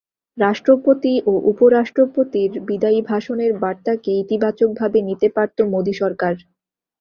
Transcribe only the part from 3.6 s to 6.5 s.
বার্তাকে ইতিবাচকভাবে নিতে পারত মোদি সরকার।